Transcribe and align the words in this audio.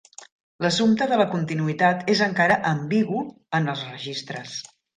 L'assumpte 0.63 1.07
de 1.11 1.19
la 1.21 1.27
continuïtat 1.33 2.09
és 2.15 2.25
encara 2.29 2.57
ambigu 2.73 3.23
en 3.61 3.73
els 3.77 3.87
registres. 3.95 4.59